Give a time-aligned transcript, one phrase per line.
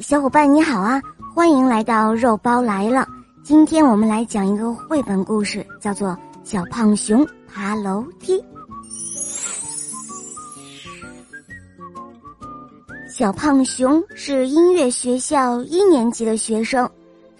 [0.00, 1.00] 小伙伴你好啊！
[1.34, 3.06] 欢迎来到肉包来了。
[3.42, 6.10] 今天我们来讲一个绘本故事，叫做
[6.44, 8.38] 《小胖熊爬楼梯》。
[13.08, 16.88] 小胖熊是音乐学校一年级的学生，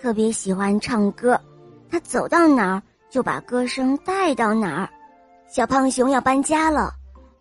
[0.00, 1.38] 特别喜欢唱歌。
[1.90, 4.88] 他走到哪儿就把歌声带到哪儿。
[5.48, 6.92] 小胖熊要搬家了，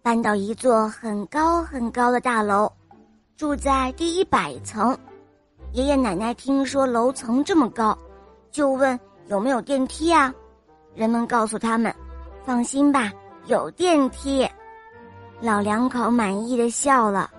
[0.01, 2.71] 搬到一座很高很高的大楼。
[3.39, 4.97] 住在第一百层，
[5.71, 7.97] 爷爷奶奶听说楼层这么高，
[8.51, 10.33] 就问有没有电梯啊？
[10.93, 11.95] 人们告诉他们
[12.43, 13.09] ：“放心吧，
[13.45, 14.45] 有电梯。”
[15.39, 17.31] 老两口满意的笑了。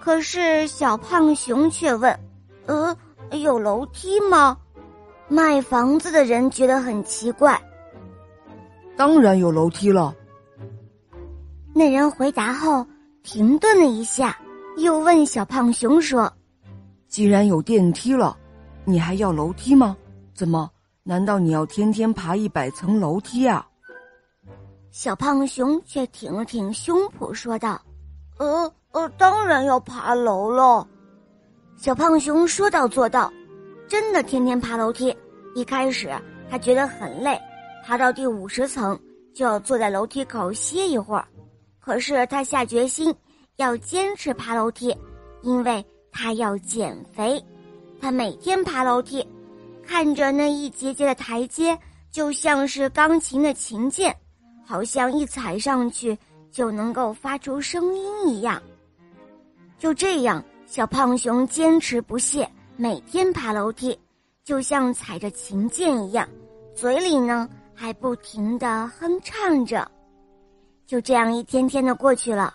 [0.00, 2.18] 可是小胖熊却问
[2.64, 2.96] ：“呃，
[3.32, 4.56] 有楼梯吗？”
[5.28, 7.60] 卖房子的人觉得很奇怪。
[8.96, 10.16] 当然有楼梯了。
[11.74, 12.86] 那人回答后
[13.22, 14.34] 停顿了一下。
[14.76, 16.32] 又问小胖熊说
[17.06, 18.36] ：“既然有电梯了，
[18.84, 19.96] 你还要楼梯吗？
[20.34, 20.70] 怎么？
[21.02, 23.66] 难道你要天天爬一百层楼梯啊？”
[24.90, 27.80] 小胖熊却挺了挺胸脯说道
[28.38, 30.86] ：“呃呃，当然要爬楼了。”
[31.76, 33.32] 小胖熊说到做到，
[33.86, 35.14] 真的天天爬楼梯。
[35.54, 36.10] 一开始
[36.50, 37.38] 他觉得很累，
[37.84, 38.98] 爬到第五十层
[39.34, 41.26] 就要坐在楼梯口歇一会儿。
[41.78, 43.14] 可是他下决心。
[43.56, 44.96] 要坚持爬楼梯，
[45.42, 47.42] 因为他要减肥。
[48.00, 49.26] 他每天爬楼梯，
[49.86, 51.78] 看着那一节节的台阶，
[52.10, 54.14] 就像是钢琴的琴键，
[54.64, 56.16] 好像一踩上去
[56.50, 58.60] 就能够发出声音一样。
[59.78, 63.96] 就这样，小胖熊坚持不懈，每天爬楼梯，
[64.44, 66.28] 就像踩着琴键一样，
[66.74, 69.88] 嘴里呢还不停的哼唱着。
[70.86, 72.52] 就这样，一天天的过去了。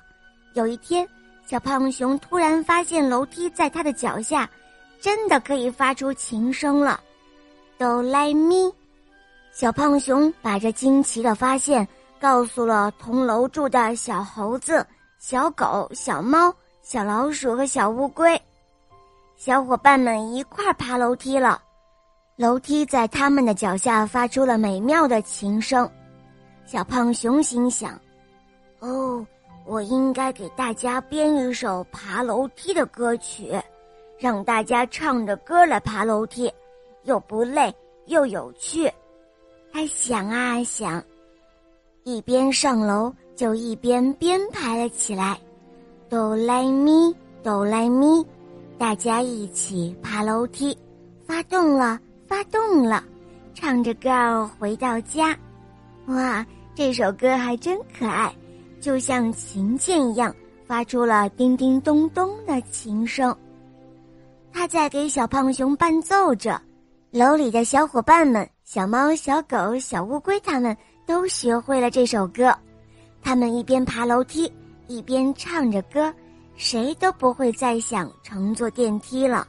[0.58, 1.08] 有一天，
[1.46, 4.50] 小胖熊突然发现楼梯在他的脚下，
[5.00, 7.00] 真的可以发出琴声了。
[7.78, 8.74] 哆来咪，
[9.54, 11.88] 小胖熊把这惊奇的发现
[12.20, 14.84] 告诉了同楼住的小猴子、
[15.20, 16.52] 小狗、小猫、
[16.82, 18.42] 小老鼠和小乌龟。
[19.36, 21.62] 小伙伴们一块爬楼梯了，
[22.36, 25.88] 楼梯在他们的脚下发出了美妙的琴声。
[26.66, 27.92] 小胖熊心想
[28.82, 29.24] ：“哦。”
[29.68, 33.54] 我应该给大家编一首爬楼梯的歌曲，
[34.18, 36.50] 让大家唱着歌来爬楼梯，
[37.04, 37.74] 又不累
[38.06, 38.90] 又有趣。
[39.74, 41.04] 他想啊想，
[42.04, 45.38] 一边上楼就一边编排了起来。
[46.10, 47.14] 哆来咪，
[47.44, 48.26] 哆来咪，
[48.78, 50.76] 大家一起爬楼梯，
[51.26, 53.04] 发动了，发动了，
[53.54, 55.38] 唱着歌儿回到家。
[56.06, 58.34] 哇，这首歌还真可爱。
[58.88, 60.34] 就像琴键一样，
[60.66, 63.36] 发出了叮叮咚咚的琴声。
[64.54, 66.58] 他在给小胖熊伴奏着，
[67.12, 70.74] 楼里的小伙伴们，小猫、小狗、小乌龟，他们
[71.06, 72.58] 都学会了这首歌。
[73.22, 74.50] 他们一边爬楼梯，
[74.88, 76.14] 一边唱着歌，
[76.56, 79.46] 谁都不会再想乘坐电梯了。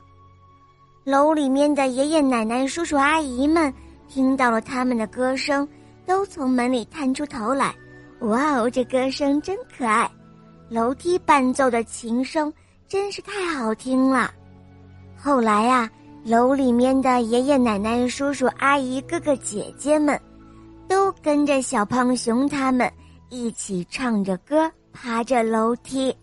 [1.04, 3.72] 楼里面的爷爷奶奶、叔叔阿姨们
[4.08, 5.66] 听到了他们的歌声，
[6.04, 7.72] 都从门里探出头来。
[8.20, 10.10] 哇哦，这歌声真可爱！
[10.68, 12.52] 楼梯伴奏的琴声
[12.86, 14.30] 真是太好听了。
[15.16, 15.88] 后来呀，
[16.24, 20.20] 楼里面的爷爷奶奶、叔叔阿姨、哥哥姐姐们，
[20.88, 22.90] 都跟着小胖熊他们
[23.28, 26.14] 一起唱着歌，爬着楼梯。